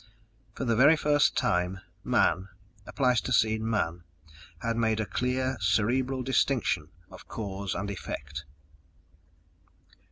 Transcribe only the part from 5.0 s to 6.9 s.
clear cerebral distinction